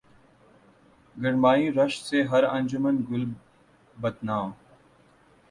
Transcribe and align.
گرمئی 1.15 1.63
رشک 1.71 2.01
سے 2.05 2.17
ہر 2.23 2.43
انجمن 2.45 2.95
گل 3.09 3.23
بدناں 3.97 4.43